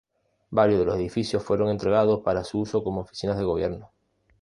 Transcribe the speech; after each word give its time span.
Varios 0.49 0.79
de 0.79 0.85
los 0.85 0.95
edificios 0.95 1.43
fueron 1.43 1.69
entregados 1.69 2.21
para 2.21 2.43
su 2.43 2.61
uso 2.61 2.83
como 2.83 3.01
oficinas 3.01 3.37
de 3.37 3.43
gobierno. 3.43 3.91